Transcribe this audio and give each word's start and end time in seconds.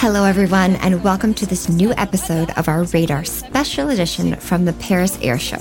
Hello, 0.00 0.22
everyone, 0.22 0.76
and 0.76 1.02
welcome 1.02 1.34
to 1.34 1.44
this 1.44 1.68
new 1.68 1.92
episode 1.94 2.50
of 2.56 2.68
our 2.68 2.84
Radar 2.84 3.24
special 3.24 3.90
edition 3.90 4.36
from 4.36 4.64
the 4.64 4.72
Paris 4.74 5.18
Air 5.22 5.40
Show. 5.40 5.58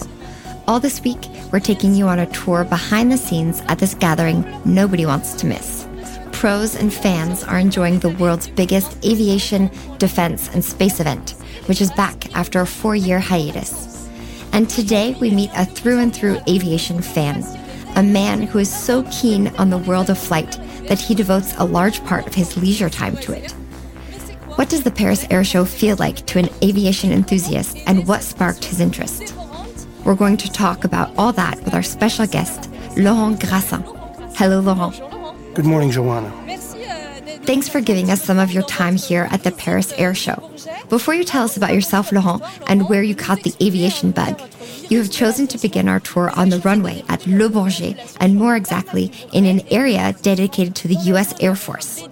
All 0.67 0.79
this 0.79 1.01
week, 1.01 1.17
we're 1.51 1.59
taking 1.59 1.95
you 1.95 2.07
on 2.07 2.19
a 2.19 2.27
tour 2.27 2.63
behind 2.63 3.11
the 3.11 3.17
scenes 3.17 3.61
at 3.61 3.79
this 3.79 3.95
gathering 3.95 4.45
nobody 4.63 5.07
wants 5.07 5.33
to 5.33 5.47
miss. 5.47 5.87
Pros 6.33 6.75
and 6.75 6.93
fans 6.93 7.43
are 7.45 7.57
enjoying 7.57 7.97
the 7.97 8.11
world's 8.11 8.47
biggest 8.47 9.03
aviation, 9.03 9.71
defense, 9.97 10.49
and 10.53 10.63
space 10.63 10.99
event, 10.99 11.31
which 11.65 11.81
is 11.81 11.89
back 11.93 12.31
after 12.35 12.61
a 12.61 12.67
four 12.67 12.95
year 12.95 13.19
hiatus. 13.19 14.07
And 14.53 14.69
today, 14.69 15.15
we 15.19 15.31
meet 15.31 15.49
a 15.55 15.65
through 15.65 15.97
and 15.97 16.15
through 16.15 16.41
aviation 16.47 17.01
fan, 17.01 17.43
a 17.95 18.03
man 18.03 18.43
who 18.43 18.59
is 18.59 18.71
so 18.71 19.01
keen 19.11 19.47
on 19.57 19.71
the 19.71 19.79
world 19.79 20.11
of 20.11 20.19
flight 20.19 20.59
that 20.83 20.99
he 20.99 21.15
devotes 21.15 21.55
a 21.57 21.65
large 21.65 22.05
part 22.05 22.27
of 22.27 22.35
his 22.35 22.55
leisure 22.55 22.87
time 22.87 23.17
to 23.17 23.31
it. 23.31 23.51
What 24.57 24.69
does 24.69 24.81
the 24.81 24.89
Paris 24.89 25.23
Air 25.29 25.43
Show 25.43 25.65
feel 25.65 25.97
like 25.97 26.25
to 26.25 26.39
an 26.39 26.49
aviation 26.63 27.11
enthusiast, 27.11 27.77
and 27.85 28.07
what 28.07 28.23
sparked 28.23 28.65
his 28.65 28.79
interest? 28.79 29.35
We're 30.03 30.15
going 30.15 30.35
to 30.37 30.51
talk 30.51 30.83
about 30.83 31.13
all 31.15 31.31
that 31.33 31.63
with 31.63 31.75
our 31.75 31.83
special 31.83 32.25
guest, 32.25 32.67
Laurent 32.97 33.39
Grassin. 33.39 33.83
Hello, 34.35 34.59
Laurent. 34.59 34.95
Good 35.53 35.65
morning, 35.65 35.91
Joanna. 35.91 36.31
Thanks 37.43 37.69
for 37.69 37.81
giving 37.81 38.09
us 38.09 38.23
some 38.23 38.39
of 38.39 38.51
your 38.51 38.63
time 38.63 38.95
here 38.95 39.27
at 39.29 39.43
the 39.43 39.51
Paris 39.51 39.93
Air 39.95 40.15
Show. 40.15 40.49
Before 40.89 41.13
you 41.13 41.23
tell 41.23 41.43
us 41.43 41.55
about 41.55 41.75
yourself, 41.75 42.11
Laurent, 42.11 42.41
and 42.67 42.89
where 42.89 43.03
you 43.03 43.13
caught 43.13 43.43
the 43.43 43.53
aviation 43.61 44.09
bug, 44.09 44.41
you 44.89 44.97
have 44.97 45.11
chosen 45.11 45.45
to 45.49 45.59
begin 45.59 45.87
our 45.87 45.99
tour 45.99 46.31
on 46.31 46.49
the 46.49 46.61
runway 46.61 47.03
at 47.09 47.27
Le 47.27 47.47
Bourget, 47.47 48.17
and 48.19 48.35
more 48.35 48.55
exactly, 48.55 49.11
in 49.33 49.45
an 49.45 49.61
area 49.69 50.15
dedicated 50.23 50.73
to 50.77 50.87
the 50.87 50.95
U.S. 51.11 51.39
Air 51.43 51.55
Force. 51.55 52.07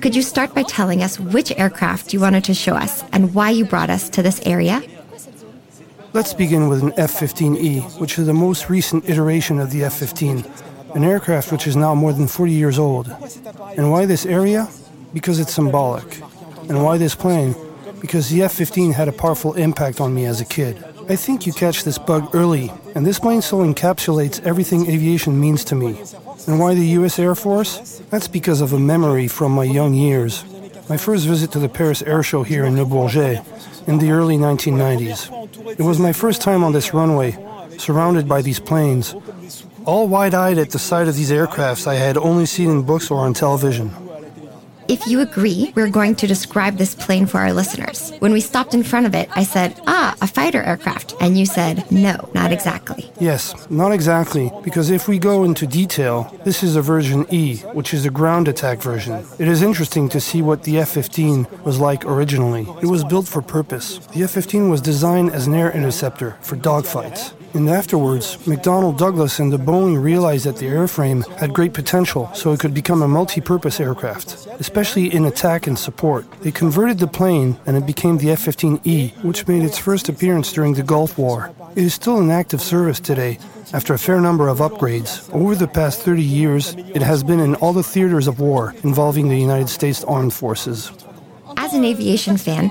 Could 0.00 0.16
you 0.16 0.22
start 0.22 0.54
by 0.54 0.62
telling 0.62 1.02
us 1.02 1.20
which 1.20 1.52
aircraft 1.58 2.14
you 2.14 2.20
wanted 2.20 2.44
to 2.44 2.54
show 2.54 2.74
us 2.74 3.04
and 3.12 3.34
why 3.34 3.50
you 3.50 3.66
brought 3.66 3.90
us 3.90 4.08
to 4.10 4.22
this 4.22 4.40
area? 4.46 4.82
Let's 6.14 6.32
begin 6.32 6.68
with 6.68 6.82
an 6.82 6.94
F 6.96 7.12
15E, 7.12 8.00
which 8.00 8.18
is 8.18 8.24
the 8.26 8.32
most 8.32 8.70
recent 8.70 9.10
iteration 9.10 9.58
of 9.58 9.70
the 9.70 9.84
F 9.84 9.98
15, 9.98 10.42
an 10.94 11.04
aircraft 11.04 11.52
which 11.52 11.66
is 11.66 11.76
now 11.76 11.94
more 11.94 12.14
than 12.14 12.28
40 12.28 12.50
years 12.50 12.78
old. 12.78 13.14
And 13.76 13.92
why 13.92 14.06
this 14.06 14.24
area? 14.24 14.70
Because 15.12 15.38
it's 15.38 15.52
symbolic. 15.52 16.22
And 16.70 16.82
why 16.82 16.96
this 16.96 17.14
plane? 17.14 17.54
Because 18.00 18.30
the 18.30 18.42
F 18.42 18.54
15 18.54 18.92
had 18.92 19.08
a 19.08 19.12
powerful 19.12 19.52
impact 19.52 20.00
on 20.00 20.14
me 20.14 20.24
as 20.24 20.40
a 20.40 20.46
kid. 20.46 20.82
I 21.10 21.16
think 21.16 21.46
you 21.46 21.52
catch 21.52 21.84
this 21.84 21.98
bug 21.98 22.34
early, 22.34 22.72
and 22.94 23.04
this 23.04 23.18
plane 23.18 23.42
so 23.42 23.58
encapsulates 23.58 24.42
everything 24.46 24.90
aviation 24.90 25.38
means 25.38 25.62
to 25.64 25.74
me. 25.74 26.00
And 26.46 26.58
why 26.58 26.74
the 26.74 26.86
US 26.98 27.18
Air 27.18 27.34
Force? 27.34 28.00
That's 28.10 28.28
because 28.28 28.60
of 28.60 28.72
a 28.72 28.78
memory 28.78 29.28
from 29.28 29.52
my 29.52 29.64
young 29.64 29.94
years. 29.94 30.44
My 30.88 30.96
first 30.96 31.26
visit 31.26 31.52
to 31.52 31.58
the 31.58 31.68
Paris 31.68 32.02
Air 32.02 32.22
Show 32.22 32.42
here 32.42 32.64
in 32.64 32.76
Le 32.76 32.84
Bourget 32.84 33.44
in 33.86 33.98
the 33.98 34.10
early 34.10 34.36
1990s. 34.36 35.78
It 35.78 35.82
was 35.82 35.98
my 35.98 36.12
first 36.12 36.40
time 36.40 36.64
on 36.64 36.72
this 36.72 36.92
runway, 36.92 37.36
surrounded 37.78 38.28
by 38.28 38.42
these 38.42 38.58
planes. 38.58 39.14
All 39.84 40.08
wide 40.08 40.34
eyed 40.34 40.58
at 40.58 40.70
the 40.70 40.78
sight 40.78 41.08
of 41.08 41.16
these 41.16 41.30
aircrafts 41.30 41.86
I 41.86 41.94
had 41.94 42.16
only 42.16 42.46
seen 42.46 42.70
in 42.70 42.82
books 42.82 43.10
or 43.10 43.20
on 43.20 43.34
television. 43.34 43.90
If 44.90 45.06
you 45.06 45.20
agree, 45.20 45.72
we're 45.76 45.88
going 45.88 46.16
to 46.16 46.26
describe 46.26 46.76
this 46.76 46.96
plane 46.96 47.24
for 47.24 47.38
our 47.38 47.52
listeners. 47.52 48.10
When 48.18 48.32
we 48.32 48.40
stopped 48.40 48.74
in 48.74 48.82
front 48.82 49.06
of 49.06 49.14
it, 49.14 49.28
I 49.36 49.44
said, 49.44 49.80
Ah, 49.86 50.16
a 50.20 50.26
fighter 50.26 50.64
aircraft. 50.64 51.14
And 51.20 51.38
you 51.38 51.46
said, 51.46 51.88
No, 51.92 52.28
not 52.34 52.50
exactly. 52.50 53.08
Yes, 53.20 53.70
not 53.70 53.92
exactly, 53.92 54.50
because 54.64 54.90
if 54.90 55.06
we 55.06 55.20
go 55.20 55.44
into 55.44 55.64
detail, 55.64 56.36
this 56.44 56.64
is 56.64 56.74
a 56.74 56.82
version 56.82 57.24
E, 57.30 57.58
which 57.72 57.94
is 57.94 58.04
a 58.04 58.10
ground 58.10 58.48
attack 58.48 58.82
version. 58.82 59.24
It 59.38 59.46
is 59.46 59.62
interesting 59.62 60.08
to 60.08 60.20
see 60.20 60.42
what 60.42 60.64
the 60.64 60.78
F 60.80 60.88
15 60.88 61.46
was 61.62 61.78
like 61.78 62.04
originally. 62.04 62.66
It 62.82 62.86
was 62.86 63.04
built 63.04 63.28
for 63.28 63.42
purpose. 63.42 63.98
The 64.08 64.24
F 64.24 64.32
15 64.32 64.70
was 64.70 64.80
designed 64.80 65.30
as 65.30 65.46
an 65.46 65.54
air 65.54 65.70
interceptor 65.70 66.36
for 66.40 66.56
dogfights. 66.56 67.32
And 67.52 67.68
afterwards, 67.68 68.36
McDonnell 68.46 68.96
Douglas 68.96 69.40
and 69.40 69.52
the 69.52 69.58
Boeing 69.58 70.00
realized 70.00 70.46
that 70.46 70.56
the 70.56 70.66
airframe 70.66 71.26
had 71.38 71.52
great 71.52 71.74
potential, 71.74 72.30
so 72.32 72.52
it 72.52 72.60
could 72.60 72.72
become 72.72 73.02
a 73.02 73.08
multi 73.08 73.40
purpose 73.40 73.80
aircraft, 73.80 74.46
especially 74.60 75.12
in 75.12 75.24
attack 75.24 75.66
and 75.66 75.76
support. 75.76 76.30
They 76.42 76.52
converted 76.52 76.98
the 76.98 77.08
plane 77.08 77.58
and 77.66 77.76
it 77.76 77.86
became 77.86 78.18
the 78.18 78.30
F 78.30 78.44
15E, 78.44 79.24
which 79.24 79.48
made 79.48 79.64
its 79.64 79.78
first 79.78 80.08
appearance 80.08 80.52
during 80.52 80.74
the 80.74 80.84
Gulf 80.84 81.18
War. 81.18 81.50
It 81.74 81.82
is 81.82 81.94
still 81.94 82.20
in 82.20 82.30
active 82.30 82.60
service 82.60 83.00
today 83.00 83.38
after 83.72 83.94
a 83.94 83.98
fair 83.98 84.20
number 84.20 84.48
of 84.48 84.58
upgrades. 84.58 85.32
Over 85.34 85.56
the 85.56 85.68
past 85.68 86.02
30 86.02 86.22
years, 86.22 86.74
it 86.76 87.02
has 87.02 87.24
been 87.24 87.40
in 87.40 87.56
all 87.56 87.72
the 87.72 87.82
theaters 87.82 88.28
of 88.28 88.38
war 88.38 88.74
involving 88.84 89.28
the 89.28 89.38
United 89.38 89.68
States 89.68 90.04
Armed 90.04 90.32
Forces. 90.32 90.92
As 91.56 91.74
an 91.74 91.84
aviation 91.84 92.36
fan, 92.36 92.70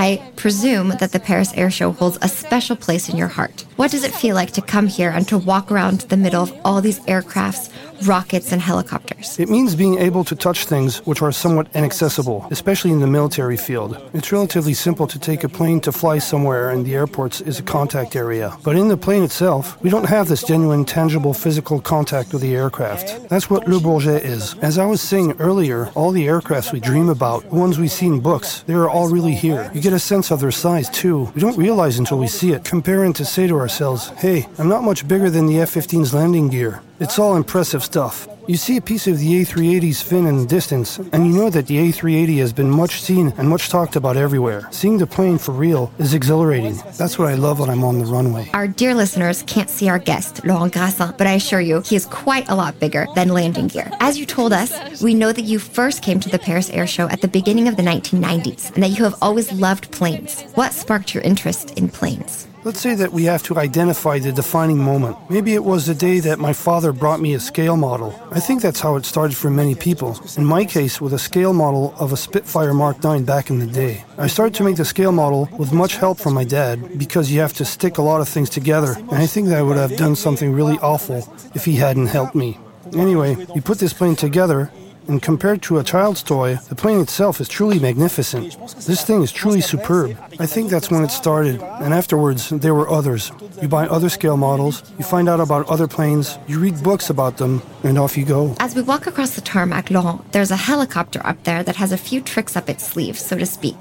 I 0.00 0.32
presume 0.34 0.88
that 1.00 1.12
the 1.12 1.20
Paris 1.20 1.52
Air 1.54 1.70
Show 1.70 1.92
holds 1.92 2.16
a 2.22 2.28
special 2.28 2.74
place 2.74 3.10
in 3.10 3.18
your 3.18 3.28
heart. 3.28 3.66
What 3.76 3.90
does 3.90 4.02
it 4.02 4.14
feel 4.14 4.34
like 4.34 4.50
to 4.52 4.62
come 4.62 4.86
here 4.86 5.10
and 5.10 5.28
to 5.28 5.36
walk 5.36 5.70
around 5.70 6.00
the 6.08 6.16
middle 6.16 6.42
of 6.42 6.58
all 6.64 6.80
these 6.80 7.00
aircrafts, 7.00 7.70
rockets, 8.06 8.52
and 8.52 8.60
helicopters? 8.60 9.38
It 9.38 9.48
means 9.48 9.74
being 9.74 9.98
able 9.98 10.24
to 10.24 10.34
touch 10.34 10.64
things 10.64 10.98
which 11.06 11.22
are 11.22 11.32
somewhat 11.32 11.68
inaccessible, 11.74 12.46
especially 12.50 12.90
in 12.90 13.00
the 13.00 13.06
military 13.06 13.56
field. 13.56 13.96
It's 14.14 14.32
relatively 14.32 14.74
simple 14.74 15.06
to 15.06 15.18
take 15.18 15.44
a 15.44 15.48
plane 15.48 15.80
to 15.80 15.92
fly 15.92 16.18
somewhere, 16.18 16.70
and 16.70 16.84
the 16.84 16.94
airports 16.94 17.40
is 17.40 17.58
a 17.58 17.62
contact 17.62 18.16
area. 18.16 18.56
But 18.62 18.76
in 18.76 18.88
the 18.88 18.96
plane 18.96 19.22
itself, 19.22 19.80
we 19.82 19.90
don't 19.90 20.08
have 20.08 20.28
this 20.28 20.42
genuine, 20.42 20.84
tangible 20.84 21.34
physical 21.34 21.80
contact 21.80 22.32
with 22.32 22.42
the 22.42 22.54
aircraft. 22.54 23.28
That's 23.28 23.50
what 23.50 23.68
Le 23.68 23.80
Bourget 23.80 24.24
is. 24.24 24.54
As 24.62 24.78
I 24.78 24.86
was 24.86 25.00
saying 25.00 25.36
earlier, 25.38 25.88
all 25.94 26.10
the 26.12 26.26
aircrafts 26.26 26.72
we 26.72 26.80
dream 26.80 27.08
about, 27.08 27.42
the 27.48 27.56
ones 27.56 27.78
we 27.78 27.88
see 27.88 28.06
in 28.06 28.20
books, 28.20 28.62
they 28.62 28.74
are 28.74 28.88
all 28.88 29.08
really 29.08 29.34
here. 29.34 29.70
You 29.74 29.80
get 29.80 29.92
a 29.92 29.98
sense 29.98 30.30
of 30.30 30.40
their 30.40 30.50
size 30.50 30.88
too. 30.90 31.30
We 31.34 31.40
don't 31.40 31.56
realize 31.56 31.98
until 31.98 32.18
we 32.18 32.26
see 32.26 32.52
it. 32.52 32.64
Comparing 32.64 33.12
to 33.14 33.24
say 33.24 33.46
to 33.46 33.56
ourselves, 33.56 34.08
hey, 34.18 34.46
I'm 34.58 34.68
not 34.68 34.84
much 34.84 35.06
bigger 35.06 35.30
than 35.30 35.46
the 35.46 35.60
F 35.60 35.74
15's 35.74 36.14
landing 36.14 36.48
gear. 36.48 36.82
It's 37.00 37.18
all 37.18 37.36
impressive 37.36 37.82
stuff. 37.82 38.28
You 38.46 38.58
see 38.58 38.76
a 38.76 38.82
piece 38.82 39.06
of 39.06 39.18
the 39.18 39.40
A380's 39.40 40.02
fin 40.02 40.26
in 40.26 40.36
the 40.36 40.44
distance, 40.44 40.98
and 40.98 41.26
you 41.26 41.32
know 41.32 41.48
that 41.48 41.66
the 41.66 41.78
A380 41.78 42.38
has 42.40 42.52
been 42.52 42.68
much 42.68 43.00
seen 43.00 43.32
and 43.38 43.48
much 43.48 43.70
talked 43.70 43.96
about 43.96 44.18
everywhere. 44.18 44.68
Seeing 44.70 44.98
the 44.98 45.06
plane 45.06 45.38
for 45.38 45.52
real 45.52 45.90
is 45.98 46.12
exhilarating. 46.12 46.76
That's 46.98 47.18
what 47.18 47.28
I 47.28 47.36
love 47.36 47.58
when 47.58 47.70
I'm 47.70 47.84
on 47.84 48.00
the 48.00 48.04
runway. 48.04 48.50
Our 48.52 48.68
dear 48.68 48.94
listeners 48.94 49.42
can't 49.46 49.70
see 49.70 49.88
our 49.88 49.98
guest, 49.98 50.44
Laurent 50.44 50.74
Grassin, 50.74 51.16
but 51.16 51.26
I 51.26 51.32
assure 51.32 51.62
you, 51.62 51.80
he 51.80 51.96
is 51.96 52.04
quite 52.04 52.50
a 52.50 52.54
lot 52.54 52.78
bigger 52.78 53.06
than 53.14 53.28
landing 53.28 53.68
gear. 53.68 53.90
As 54.00 54.18
you 54.18 54.26
told 54.26 54.52
us, 54.52 55.00
we 55.00 55.14
know 55.14 55.32
that 55.32 55.42
you 55.42 55.58
first 55.58 56.02
came 56.02 56.20
to 56.20 56.28
the 56.28 56.38
Paris 56.38 56.68
Air 56.68 56.86
Show 56.86 57.08
at 57.08 57.22
the 57.22 57.28
beginning 57.28 57.66
of 57.66 57.76
the 57.76 57.82
1990s, 57.82 58.74
and 58.74 58.82
that 58.82 58.98
you 58.98 59.04
have 59.04 59.14
always 59.22 59.50
loved 59.52 59.90
planes. 59.90 60.42
What 60.54 60.74
sparked 60.74 61.14
your 61.14 61.22
interest 61.22 61.78
in 61.78 61.88
planes? 61.88 62.46
Let's 62.62 62.80
say 62.80 62.94
that 62.96 63.14
we 63.14 63.24
have 63.24 63.42
to 63.44 63.58
identify 63.58 64.18
the 64.18 64.32
defining 64.32 64.76
moment. 64.76 65.16
Maybe 65.30 65.54
it 65.54 65.64
was 65.64 65.86
the 65.86 65.94
day 65.94 66.20
that 66.20 66.38
my 66.38 66.52
father 66.52 66.92
brought 66.92 67.18
me 67.18 67.32
a 67.32 67.40
scale 67.40 67.78
model. 67.78 68.14
I 68.30 68.38
think 68.38 68.60
that's 68.60 68.80
how 68.80 68.96
it 68.96 69.06
started 69.06 69.34
for 69.34 69.48
many 69.48 69.74
people. 69.74 70.20
In 70.36 70.44
my 70.44 70.66
case, 70.66 71.00
with 71.00 71.14
a 71.14 71.18
scale 71.18 71.54
model 71.54 71.94
of 71.98 72.12
a 72.12 72.18
Spitfire 72.18 72.74
Mark 72.74 73.02
9 73.02 73.24
back 73.24 73.48
in 73.48 73.60
the 73.60 73.66
day. 73.66 74.04
I 74.18 74.26
started 74.26 74.54
to 74.56 74.62
make 74.62 74.76
the 74.76 74.84
scale 74.84 75.10
model 75.10 75.48
with 75.56 75.72
much 75.72 75.96
help 75.96 76.18
from 76.18 76.34
my 76.34 76.44
dad 76.44 76.98
because 76.98 77.32
you 77.32 77.40
have 77.40 77.54
to 77.54 77.64
stick 77.64 77.96
a 77.96 78.02
lot 78.02 78.20
of 78.20 78.28
things 78.28 78.50
together, 78.50 78.92
and 78.92 79.14
I 79.14 79.26
think 79.26 79.48
that 79.48 79.58
I 79.58 79.62
would 79.62 79.78
have 79.78 79.96
done 79.96 80.14
something 80.14 80.52
really 80.52 80.78
awful 80.80 81.26
if 81.54 81.64
he 81.64 81.76
hadn't 81.76 82.08
helped 82.08 82.34
me. 82.34 82.58
Anyway, 82.92 83.36
we 83.54 83.62
put 83.62 83.78
this 83.78 83.94
plane 83.94 84.16
together 84.16 84.70
and 85.10 85.20
compared 85.20 85.60
to 85.60 85.78
a 85.78 85.82
child's 85.82 86.22
toy, 86.22 86.54
the 86.68 86.76
plane 86.76 87.00
itself 87.00 87.40
is 87.40 87.48
truly 87.48 87.80
magnificent. 87.80 88.56
This 88.86 89.02
thing 89.02 89.22
is 89.22 89.32
truly 89.32 89.60
superb. 89.60 90.16
I 90.38 90.46
think 90.46 90.70
that's 90.70 90.88
when 90.88 91.02
it 91.02 91.10
started, 91.10 91.60
and 91.60 91.92
afterwards, 91.92 92.50
there 92.50 92.76
were 92.76 92.88
others. 92.88 93.32
You 93.60 93.66
buy 93.66 93.88
other 93.88 94.08
scale 94.08 94.36
models, 94.36 94.84
you 94.98 95.04
find 95.04 95.28
out 95.28 95.40
about 95.40 95.68
other 95.68 95.88
planes, 95.88 96.38
you 96.46 96.60
read 96.60 96.80
books 96.84 97.10
about 97.10 97.38
them, 97.38 97.60
and 97.82 97.98
off 97.98 98.16
you 98.16 98.24
go. 98.24 98.54
As 98.60 98.76
we 98.76 98.82
walk 98.82 99.08
across 99.08 99.34
the 99.34 99.40
tarmac, 99.40 99.90
Laurent, 99.90 100.30
there's 100.30 100.52
a 100.52 100.56
helicopter 100.56 101.20
up 101.26 101.42
there 101.42 101.64
that 101.64 101.74
has 101.74 101.90
a 101.90 101.98
few 101.98 102.20
tricks 102.20 102.56
up 102.56 102.70
its 102.70 102.86
sleeve, 102.86 103.18
so 103.18 103.36
to 103.36 103.46
speak. 103.46 103.76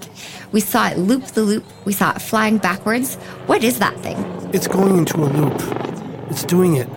We 0.51 0.61
saw 0.61 0.89
it 0.89 0.97
loop 0.97 1.25
the 1.27 1.43
loop, 1.43 1.65
we 1.85 1.93
saw 1.93 2.15
it 2.15 2.23
flying 2.23 2.57
backwards. 2.57 3.17
What 3.45 3.63
is 3.63 3.77
that 3.77 3.95
thing? 3.99 4.17
It's 4.51 4.67
going 4.67 4.97
into 4.97 5.17
a 5.17 5.29
loop. 5.29 5.61
It's 6.31 6.43
doing 6.43 6.77
it, 6.77 6.89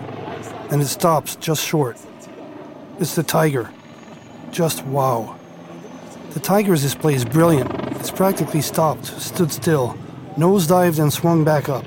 and 0.71 0.81
it 0.81 0.87
stops 0.87 1.35
just 1.35 1.63
short. 1.63 1.97
It's 2.99 3.13
the 3.13 3.21
Tiger 3.21 3.69
just 4.53 4.85
wow. 4.85 5.35
The 6.31 6.39
Tiger's 6.39 6.83
display 6.83 7.15
is 7.15 7.25
brilliant. 7.25 7.73
It's 7.97 8.11
practically 8.11 8.61
stopped, 8.61 9.05
stood 9.05 9.51
still, 9.51 9.97
nosedived, 10.35 10.99
and 10.99 11.11
swung 11.11 11.43
back 11.43 11.69
up. 11.69 11.85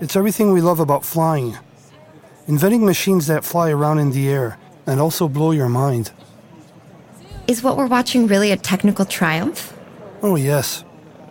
It's 0.00 0.14
everything 0.14 0.52
we 0.52 0.60
love 0.60 0.78
about 0.78 1.04
flying. 1.04 1.56
Inventing 2.46 2.84
machines 2.84 3.26
that 3.26 3.44
fly 3.44 3.70
around 3.70 3.98
in 3.98 4.12
the 4.12 4.28
air 4.28 4.58
and 4.86 5.00
also 5.00 5.26
blow 5.26 5.50
your 5.50 5.68
mind. 5.68 6.12
Is 7.48 7.62
what 7.62 7.76
we're 7.76 7.86
watching 7.86 8.26
really 8.26 8.52
a 8.52 8.56
technical 8.56 9.04
triumph? 9.04 9.76
Oh, 10.22 10.36
yes. 10.36 10.84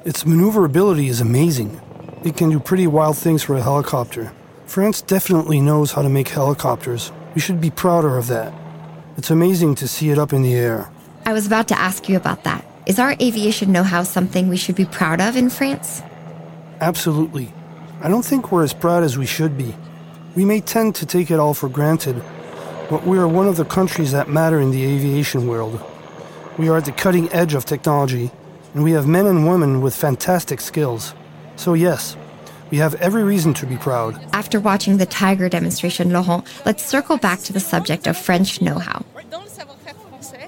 Its 0.04 0.26
maneuverability 0.26 1.08
is 1.08 1.22
amazing. 1.22 1.80
It 2.24 2.38
can 2.38 2.50
do 2.50 2.60
pretty 2.60 2.88
wild 2.88 3.18
things 3.18 3.44
for 3.44 3.56
a 3.56 3.62
helicopter. 3.62 4.34
France 4.66 5.02
definitely 5.02 5.62
knows 5.62 5.92
how 5.92 6.02
to 6.02 6.10
make 6.10 6.30
helicopters. 6.30 7.12
We 7.36 7.42
should 7.42 7.62
be 7.62 7.70
prouder 7.70 8.18
of 8.18 8.28
that. 8.28 8.54
It's 9.18 9.32
amazing 9.32 9.76
to 9.76 9.88
see 9.88 10.10
it 10.10 10.20
up 10.20 10.34
in 10.34 10.42
the 10.42 10.54
air. 10.54 10.90
I 11.26 11.34
was 11.34 11.48
about 11.48 11.68
to 11.70 11.80
ask 11.80 12.10
you 12.10 12.18
about 12.18 12.44
that. 12.44 12.66
Is 12.86 13.00
our 13.00 13.16
aviation 13.22 13.72
know 13.72 13.84
how 13.84 14.04
something 14.04 14.50
we 14.50 14.58
should 14.58 14.76
be 14.76 14.86
proud 14.86 15.22
of 15.22 15.36
in 15.36 15.50
France? 15.50 16.04
Absolutely. 16.82 17.54
I 18.02 18.10
don't 18.10 18.26
think 18.26 18.52
we're 18.52 18.64
as 18.64 18.74
proud 18.74 19.04
as 19.04 19.18
we 19.18 19.26
should 19.26 19.58
be. 19.58 19.74
We 20.36 20.44
may 20.44 20.60
tend 20.60 20.96
to 20.96 21.06
take 21.06 21.32
it 21.32 21.40
all 21.40 21.54
for 21.54 21.70
granted, 21.70 22.22
but 22.90 23.08
we 23.08 23.18
are 23.18 23.28
one 23.28 23.48
of 23.48 23.56
the 23.56 23.66
countries 23.66 24.12
that 24.12 24.30
matter 24.30 24.60
in 24.60 24.72
the 24.72 24.84
aviation 24.84 25.48
world. 25.48 25.82
We 26.58 26.68
are 26.68 26.78
at 26.78 26.86
the 26.86 26.92
cutting 26.92 27.32
edge 27.32 27.54
of 27.54 27.66
technology, 27.66 28.32
and 28.74 28.84
we 28.84 28.92
have 28.92 29.08
men 29.08 29.26
and 29.26 29.48
women 29.48 29.82
with 29.82 29.96
fantastic 29.96 30.60
skills. 30.60 31.14
So, 31.56 31.74
yes, 31.74 32.18
we 32.72 32.78
have 32.78 32.96
every 32.96 33.24
reason 33.24 33.54
to 33.56 33.66
be 33.66 33.78
proud. 33.78 34.20
After 34.34 34.60
watching 34.60 34.98
the 34.98 35.06
Tiger 35.06 35.50
demonstration, 35.50 36.12
Laurent, 36.12 36.46
let's 36.66 36.84
circle 36.84 37.18
back 37.18 37.40
to 37.42 37.54
the 37.54 37.60
subject 37.60 38.08
of 38.08 38.18
French 38.18 38.62
know 38.62 38.80
how. 38.80 39.04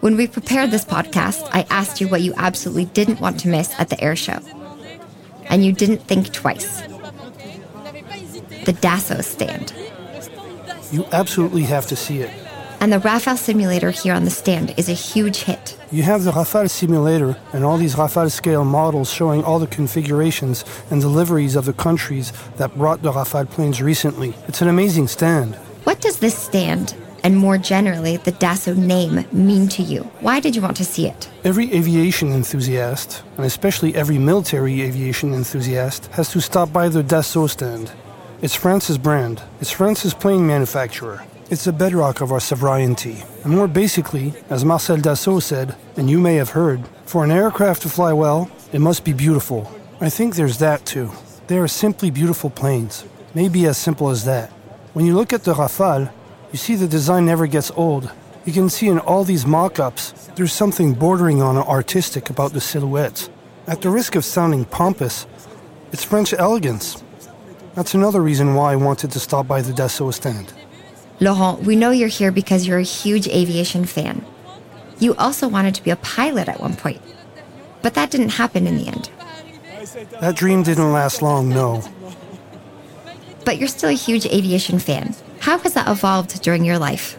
When 0.02 0.16
we 0.16 0.28
prepared 0.28 0.72
this 0.72 0.86
podcast, 0.86 1.48
I 1.52 1.66
asked 1.70 2.02
you 2.02 2.08
what 2.08 2.22
you 2.22 2.34
absolutely 2.38 2.86
didn't 2.86 3.20
want 3.20 3.40
to 3.42 3.48
miss 3.48 3.78
at 3.80 3.90
the 3.90 4.02
air 4.02 4.16
show. 4.16 4.40
And 5.46 5.66
you 5.66 5.72
didn't 5.72 6.00
think 6.00 6.34
twice. 6.34 6.82
The 8.66 8.74
Dassault 8.74 9.24
stand. 9.24 9.74
You 10.92 11.06
absolutely 11.12 11.64
have 11.64 11.88
to 11.88 11.96
see 11.96 12.20
it. 12.20 12.32
And 12.80 12.94
the 12.94 13.00
Rafale 13.00 13.38
simulator 13.38 13.92
here 13.92 14.14
on 14.14 14.26
the 14.26 14.32
stand 14.32 14.74
is 14.78 14.90
a 14.90 14.94
huge 14.94 15.38
hit. 15.38 15.77
You 15.90 16.04
have 16.04 16.26
the 16.26 16.32
Rafale 16.32 16.70
simulator 16.70 17.38
and 17.54 17.64
all 17.64 17.78
these 17.78 17.96
Rafale 17.96 18.30
scale 18.30 18.66
models 18.66 19.10
showing 19.10 19.42
all 19.46 19.58
the 19.58 19.68
configurations 19.68 20.66
and 20.92 21.00
deliveries 21.00 21.56
of 21.56 21.64
the 21.64 21.72
countries 21.72 22.34
that 22.58 22.76
brought 22.78 23.02
the 23.04 23.14
Rafale 23.14 23.50
planes 23.50 23.82
recently. 23.82 24.34
It's 24.50 24.62
an 24.62 24.68
amazing 24.68 25.08
stand. 25.08 25.56
What 25.86 26.02
does 26.02 26.20
this 26.20 26.38
stand, 26.38 26.94
and 27.24 27.38
more 27.38 27.58
generally, 27.58 28.18
the 28.18 28.34
Dassault 28.34 28.76
name, 28.76 29.24
mean 29.32 29.70
to 29.70 29.82
you? 29.82 30.02
Why 30.20 30.42
did 30.42 30.58
you 30.58 30.62
want 30.62 30.76
to 30.76 30.84
see 30.84 31.08
it? 31.08 31.30
Every 31.46 31.74
aviation 31.74 32.34
enthusiast, 32.34 33.24
and 33.38 33.46
especially 33.46 33.96
every 33.96 34.18
military 34.18 34.82
aviation 34.82 35.34
enthusiast, 35.34 36.08
has 36.08 36.30
to 36.32 36.42
stop 36.42 36.74
by 36.74 36.90
the 36.90 37.02
Dassault 37.02 37.52
stand. 37.52 37.94
It's 38.42 38.56
France's 38.56 38.98
brand, 38.98 39.42
it's 39.62 39.72
France's 39.72 40.14
plane 40.14 40.46
manufacturer. 40.46 41.24
It's 41.50 41.64
the 41.64 41.72
bedrock 41.72 42.20
of 42.20 42.34
our 42.34 42.42
sovereignty. 42.42 43.24
And 43.46 43.56
more 43.56 43.70
basically, 43.70 44.34
as 44.50 44.66
Marcel 44.66 44.98
Dassault 44.98 45.44
said, 45.44 45.78
and 45.96 46.10
you 46.10 46.20
may 46.20 46.36
have 46.36 46.50
heard, 46.50 46.86
for 47.06 47.24
an 47.24 47.32
aircraft 47.32 47.84
to 47.84 47.90
fly 47.90 48.12
well, 48.12 48.52
it 48.74 48.82
must 48.82 49.06
be 49.06 49.14
beautiful. 49.14 49.72
I 50.02 50.10
think 50.10 50.36
there's 50.36 50.58
that 50.58 50.86
too. 50.86 51.10
They 51.48 51.58
are 51.58 51.70
simply 51.70 52.12
beautiful 52.12 52.50
planes. 52.50 53.06
Maybe 53.34 53.66
as 53.66 53.78
simple 53.78 54.10
as 54.10 54.26
that. 54.26 54.50
When 54.92 55.06
you 55.06 55.16
look 55.16 55.32
at 55.32 55.46
the 55.46 55.54
Rafale, 55.54 56.12
you 56.52 56.58
see 56.58 56.76
the 56.76 56.86
design 56.86 57.26
never 57.26 57.48
gets 57.48 57.72
old. 57.78 58.12
You 58.44 58.52
can 58.52 58.70
see 58.70 58.90
in 58.90 59.00
all 59.00 59.24
these 59.24 59.46
mock 59.46 59.80
ups, 59.80 60.12
there's 60.36 60.52
something 60.52 60.96
bordering 60.96 61.42
on 61.42 61.56
artistic 61.56 62.30
about 62.30 62.52
the 62.52 62.60
silhouettes. 62.60 63.30
At 63.68 63.80
the 63.80 63.90
risk 63.90 64.16
of 64.16 64.26
sounding 64.26 64.66
pompous, 64.66 65.26
it's 65.94 66.04
French 66.04 66.34
elegance. 66.34 67.02
That's 67.74 67.94
another 67.94 68.22
reason 68.22 68.54
why 68.54 68.74
I 68.74 68.76
wanted 68.76 69.12
to 69.12 69.20
stop 69.22 69.48
by 69.48 69.62
the 69.62 69.72
Dassault 69.72 70.14
stand. 70.14 70.52
Laurent, 71.20 71.64
we 71.64 71.76
know 71.76 71.92
you're 71.92 72.08
here 72.08 72.32
because 72.32 72.68
you're 72.68 72.78
a 72.78 72.84
huge 72.84 73.28
aviation 73.28 73.86
fan. 73.86 74.26
You 75.00 75.16
also 75.16 75.48
wanted 75.48 75.76
to 75.76 75.84
be 75.84 75.92
a 75.92 75.96
pilot 75.96 76.48
at 76.48 76.60
one 76.60 76.76
point, 76.76 77.02
but 77.82 77.94
that 77.96 78.12
didn't 78.12 78.30
happen 78.30 78.68
in 78.68 78.78
the 78.78 78.88
end. 78.88 79.10
That 80.20 80.36
dream 80.36 80.64
didn't 80.64 80.92
last 80.92 81.22
long, 81.22 81.50
no. 81.50 81.84
But 83.46 83.58
you're 83.58 83.68
still 83.68 83.90
a 83.90 83.94
huge 83.94 84.26
aviation 84.26 84.80
fan. 84.80 85.16
How 85.40 85.58
has 85.60 85.74
that 85.74 85.88
evolved 85.88 86.42
during 86.42 86.66
your 86.66 86.78
life? 86.78 87.18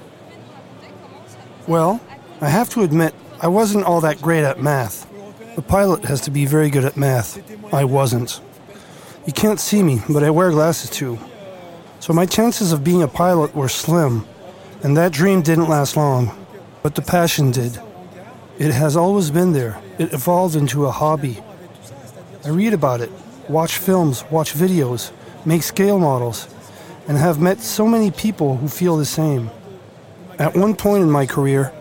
Well, 1.66 2.00
I 2.40 2.48
have 2.48 2.68
to 2.70 2.82
admit, 2.82 3.14
I 3.40 3.48
wasn't 3.48 3.84
all 3.84 4.00
that 4.02 4.20
great 4.20 4.44
at 4.44 4.62
math. 4.62 5.06
A 5.56 5.62
pilot 5.62 6.04
has 6.04 6.20
to 6.22 6.30
be 6.30 6.46
very 6.46 6.70
good 6.70 6.84
at 6.84 6.96
math. 6.96 7.40
I 7.74 7.84
wasn't. 7.84 8.40
You 9.26 9.32
can't 9.32 9.60
see 9.60 9.82
me, 9.82 10.00
but 10.08 10.22
I 10.22 10.30
wear 10.30 10.50
glasses 10.50 10.90
too. 10.90 11.18
So 12.00 12.12
my 12.12 12.26
chances 12.26 12.72
of 12.72 12.84
being 12.84 13.02
a 13.02 13.08
pilot 13.08 13.54
were 13.54 13.68
slim, 13.68 14.24
and 14.82 14.96
that 14.96 15.12
dream 15.12 15.42
didn't 15.42 15.68
last 15.68 15.96
long. 15.96 16.30
But 16.82 16.94
the 16.94 17.02
passion 17.02 17.50
did. 17.50 17.80
It 18.58 18.72
has 18.72 18.96
always 18.96 19.30
been 19.30 19.52
there. 19.52 19.80
It 19.98 20.12
evolved 20.12 20.56
into 20.56 20.86
a 20.86 20.90
hobby. 20.90 21.42
I 22.44 22.50
read 22.50 22.72
about 22.72 23.00
it, 23.00 23.10
watch 23.48 23.78
films, 23.78 24.24
watch 24.30 24.54
videos, 24.54 25.10
make 25.44 25.62
scale 25.62 25.98
models, 25.98 26.48
and 27.08 27.18
have 27.18 27.40
met 27.40 27.60
so 27.60 27.86
many 27.86 28.10
people 28.10 28.56
who 28.56 28.68
feel 28.68 28.96
the 28.96 29.04
same. 29.04 29.50
At 30.38 30.56
one 30.56 30.76
point 30.76 31.02
in 31.02 31.10
my 31.10 31.26
career, 31.26 31.72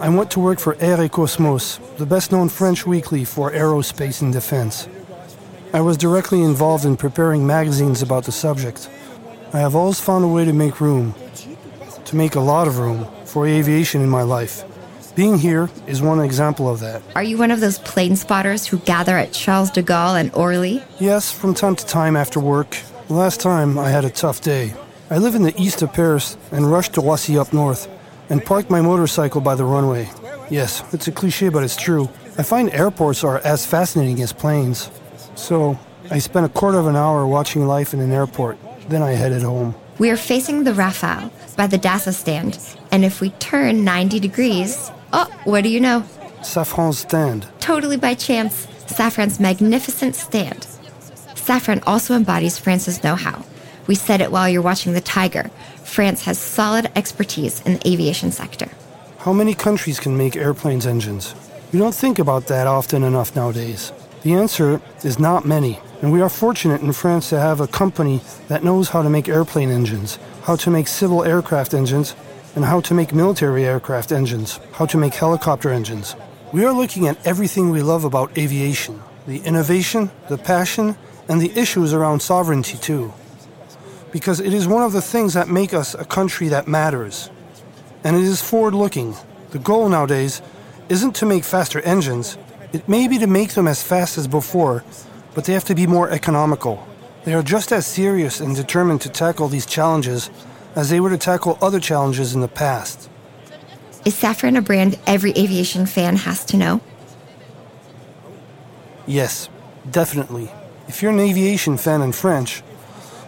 I 0.00 0.08
went 0.08 0.30
to 0.30 0.40
work 0.40 0.60
for 0.60 0.76
Air 0.80 1.00
et 1.02 1.12
Cosmos, 1.12 1.78
the 1.98 2.06
best 2.06 2.32
known 2.32 2.48
French 2.48 2.86
weekly 2.86 3.24
for 3.24 3.50
aerospace 3.50 4.22
and 4.22 4.32
defense. 4.32 4.88
I 5.74 5.82
was 5.82 5.98
directly 5.98 6.42
involved 6.42 6.86
in 6.86 6.96
preparing 6.96 7.46
magazines 7.46 8.00
about 8.00 8.24
the 8.24 8.32
subject. 8.32 8.88
I 9.52 9.60
have 9.60 9.74
always 9.74 9.98
found 9.98 10.24
a 10.24 10.28
way 10.28 10.44
to 10.44 10.52
make 10.52 10.78
room, 10.78 11.14
to 12.04 12.16
make 12.16 12.34
a 12.34 12.40
lot 12.40 12.68
of 12.68 12.78
room, 12.78 13.06
for 13.24 13.46
aviation 13.46 14.02
in 14.02 14.10
my 14.10 14.22
life. 14.22 14.62
Being 15.16 15.38
here 15.38 15.70
is 15.86 16.02
one 16.02 16.20
example 16.20 16.68
of 16.68 16.80
that. 16.80 17.02
Are 17.16 17.22
you 17.22 17.38
one 17.38 17.50
of 17.50 17.60
those 17.60 17.78
plane 17.78 18.14
spotters 18.14 18.66
who 18.66 18.78
gather 18.80 19.16
at 19.16 19.32
Charles 19.32 19.70
de 19.70 19.82
Gaulle 19.82 20.20
and 20.20 20.32
Orly? 20.34 20.82
Yes, 21.00 21.32
from 21.32 21.54
time 21.54 21.76
to 21.76 21.86
time 21.86 22.14
after 22.14 22.38
work. 22.38 22.76
Last 23.08 23.40
time 23.40 23.78
I 23.78 23.88
had 23.88 24.04
a 24.04 24.10
tough 24.10 24.42
day. 24.42 24.74
I 25.10 25.16
live 25.16 25.34
in 25.34 25.42
the 25.42 25.58
east 25.60 25.80
of 25.80 25.94
Paris 25.94 26.36
and 26.52 26.70
rushed 26.70 26.92
to 26.94 27.00
Roissy 27.00 27.40
up 27.40 27.54
north 27.54 27.88
and 28.28 28.44
parked 28.44 28.68
my 28.68 28.82
motorcycle 28.82 29.40
by 29.40 29.54
the 29.54 29.64
runway. 29.64 30.10
Yes, 30.50 30.84
it's 30.92 31.08
a 31.08 31.12
cliche, 31.12 31.48
but 31.48 31.62
it's 31.62 31.76
true. 31.76 32.10
I 32.36 32.42
find 32.42 32.68
airports 32.70 33.24
are 33.24 33.38
as 33.38 33.64
fascinating 33.64 34.20
as 34.20 34.34
planes. 34.34 34.90
So, 35.36 35.78
I 36.10 36.18
spent 36.18 36.44
a 36.44 36.50
quarter 36.50 36.78
of 36.78 36.86
an 36.86 36.96
hour 36.96 37.26
watching 37.26 37.66
life 37.66 37.94
in 37.94 38.00
an 38.00 38.12
airport. 38.12 38.58
Then 38.88 39.02
I 39.02 39.12
headed 39.12 39.42
home. 39.42 39.74
We 39.98 40.10
are 40.10 40.16
facing 40.16 40.64
the 40.64 40.72
Rafale 40.72 41.30
by 41.56 41.66
the 41.66 41.78
Dassault 41.78 42.14
stand, 42.14 42.58
and 42.90 43.04
if 43.04 43.20
we 43.20 43.30
turn 43.30 43.84
90 43.84 44.20
degrees, 44.20 44.90
oh, 45.12 45.30
what 45.44 45.62
do 45.62 45.68
you 45.68 45.80
know? 45.80 46.04
Safran's 46.40 47.00
stand. 47.00 47.46
Totally 47.60 47.96
by 47.96 48.14
chance, 48.14 48.66
Safran's 48.86 49.40
magnificent 49.40 50.14
stand. 50.14 50.66
Safran 51.34 51.82
also 51.86 52.14
embodies 52.14 52.58
France's 52.58 53.02
know 53.02 53.16
how. 53.16 53.44
We 53.86 53.94
said 53.94 54.20
it 54.20 54.30
while 54.30 54.48
you're 54.48 54.62
watching 54.62 54.92
the 54.92 55.00
Tiger. 55.00 55.50
France 55.82 56.24
has 56.24 56.38
solid 56.38 56.90
expertise 56.94 57.60
in 57.62 57.74
the 57.74 57.88
aviation 57.88 58.32
sector. 58.32 58.68
How 59.18 59.32
many 59.32 59.54
countries 59.54 59.98
can 59.98 60.16
make 60.16 60.36
airplanes 60.36 60.86
engines? 60.86 61.34
We 61.72 61.78
don't 61.78 61.94
think 61.94 62.18
about 62.18 62.46
that 62.46 62.66
often 62.66 63.02
enough 63.02 63.34
nowadays. 63.34 63.92
The 64.22 64.34
answer 64.34 64.80
is 65.04 65.18
not 65.18 65.44
many. 65.44 65.80
And 66.00 66.12
we 66.12 66.22
are 66.22 66.28
fortunate 66.28 66.80
in 66.80 66.92
France 66.92 67.28
to 67.30 67.40
have 67.40 67.60
a 67.60 67.66
company 67.66 68.20
that 68.46 68.62
knows 68.62 68.90
how 68.90 69.02
to 69.02 69.10
make 69.10 69.28
airplane 69.28 69.70
engines, 69.70 70.18
how 70.42 70.54
to 70.56 70.70
make 70.70 70.86
civil 70.86 71.24
aircraft 71.24 71.74
engines, 71.74 72.14
and 72.54 72.64
how 72.64 72.80
to 72.82 72.94
make 72.94 73.12
military 73.12 73.64
aircraft 73.64 74.12
engines, 74.12 74.60
how 74.72 74.86
to 74.86 74.96
make 74.96 75.14
helicopter 75.14 75.70
engines. 75.70 76.14
We 76.52 76.64
are 76.64 76.72
looking 76.72 77.08
at 77.08 77.26
everything 77.26 77.70
we 77.70 77.82
love 77.82 78.04
about 78.04 78.36
aviation 78.38 79.02
the 79.26 79.40
innovation, 79.40 80.10
the 80.30 80.38
passion, 80.38 80.96
and 81.28 81.38
the 81.38 81.52
issues 81.54 81.92
around 81.92 82.20
sovereignty, 82.20 82.78
too. 82.78 83.12
Because 84.10 84.40
it 84.40 84.54
is 84.54 84.66
one 84.66 84.82
of 84.82 84.92
the 84.92 85.02
things 85.02 85.34
that 85.34 85.48
make 85.48 85.74
us 85.74 85.94
a 85.94 86.04
country 86.06 86.48
that 86.48 86.66
matters. 86.66 87.28
And 88.04 88.16
it 88.16 88.22
is 88.22 88.40
forward 88.40 88.72
looking. 88.72 89.14
The 89.50 89.58
goal 89.58 89.86
nowadays 89.90 90.40
isn't 90.88 91.14
to 91.16 91.26
make 91.26 91.44
faster 91.44 91.80
engines, 91.82 92.38
it 92.72 92.88
may 92.88 93.06
be 93.06 93.18
to 93.18 93.26
make 93.26 93.50
them 93.50 93.68
as 93.68 93.82
fast 93.82 94.16
as 94.16 94.26
before 94.26 94.82
but 95.38 95.44
they 95.44 95.52
have 95.52 95.62
to 95.62 95.74
be 95.76 95.86
more 95.86 96.10
economical. 96.10 96.84
They 97.22 97.32
are 97.32 97.44
just 97.44 97.70
as 97.70 97.86
serious 97.86 98.40
and 98.40 98.56
determined 98.56 99.02
to 99.02 99.08
tackle 99.08 99.46
these 99.46 99.66
challenges 99.66 100.30
as 100.74 100.90
they 100.90 100.98
were 100.98 101.10
to 101.10 101.16
tackle 101.16 101.56
other 101.62 101.78
challenges 101.78 102.34
in 102.34 102.40
the 102.40 102.48
past. 102.48 103.08
Is 104.04 104.16
Safran 104.16 104.58
a 104.58 104.60
brand 104.60 104.98
every 105.06 105.30
aviation 105.38 105.86
fan 105.86 106.16
has 106.16 106.44
to 106.46 106.56
know? 106.56 106.80
Yes, 109.06 109.48
definitely. 109.88 110.50
If 110.88 111.02
you're 111.02 111.12
an 111.12 111.20
aviation 111.20 111.76
fan 111.76 112.02
in 112.02 112.10
French, 112.10 112.64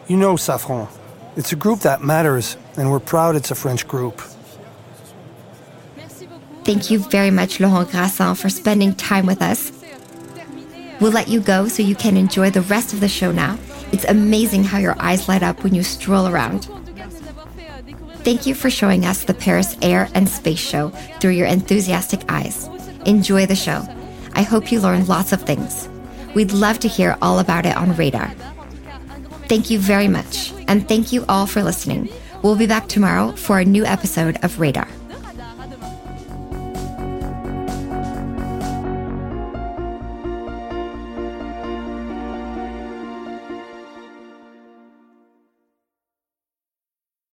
you 0.09 0.17
know 0.17 0.35
Safran. 0.35 0.89
It's 1.37 1.53
a 1.53 1.57
group 1.57 1.79
that 1.83 2.03
matters, 2.03 2.57
and 2.77 2.91
we're 2.91 2.99
proud 2.99 3.37
it's 3.37 3.53
a 3.53 3.55
French 3.55 3.87
group. 3.87 4.21
Thank 6.65 6.91
you 6.91 6.99
very 6.99 7.31
much, 7.31 7.61
Laurent 7.61 7.89
Grassin, 7.89 8.37
for 8.37 8.49
spending 8.49 8.97
time 8.97 9.27
with 9.27 9.41
us 9.41 9.80
We'll 11.01 11.13
let 11.13 11.29
you 11.29 11.41
go 11.41 11.69
so 11.69 11.83
you 11.83 11.95
can 11.95 12.17
enjoy 12.17 12.51
the 12.51 12.61
rest 12.63 12.93
of 12.93 13.01
the 13.01 13.09
show 13.09 13.33
now. 13.33 13.59
It's 13.93 14.05
amazing 14.05 14.65
how 14.65 14.79
your 14.79 14.97
eyes 15.01 15.29
light 15.29 15.43
up 15.43 15.65
when 15.65 15.75
you 15.75 15.83
stroll 15.83 16.29
around. 16.29 16.69
Thank 18.23 18.47
you 18.47 18.55
for 18.55 18.69
showing 18.69 19.07
us 19.07 19.25
the 19.25 19.35
Paris 19.35 19.77
Air 19.81 20.09
and 20.15 20.29
Space 20.29 20.59
Show 20.59 20.91
through 21.21 21.33
your 21.33 21.47
enthusiastic 21.47 22.21
eyes. 22.29 22.69
Enjoy 23.07 23.47
the 23.47 23.57
show. 23.57 23.83
I 24.35 24.43
hope 24.43 24.71
you 24.71 24.81
learned 24.81 25.09
lots 25.09 25.33
of 25.33 25.43
things. 25.43 25.89
We'd 26.35 26.53
love 26.53 26.79
to 26.81 26.89
hear 26.89 27.17
all 27.23 27.39
about 27.39 27.67
it 27.67 27.77
on 27.77 27.97
Radar. 27.97 28.29
Thank 29.49 29.71
you 29.71 29.79
very 29.79 30.07
much, 30.07 30.53
and 30.69 30.87
thank 30.87 31.13
you 31.13 31.25
all 31.29 31.47
for 31.47 31.63
listening. 31.63 32.09
We'll 32.43 32.57
be 32.57 32.67
back 32.67 32.89
tomorrow 32.89 33.33
for 33.33 33.59
a 33.59 33.65
new 33.65 33.85
episode 33.85 34.39
of 34.45 34.61
Radar. 34.61 34.87